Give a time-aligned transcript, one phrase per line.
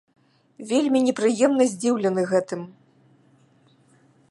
[0.71, 2.61] Вельмі непрыемна здзіўлены гэтым.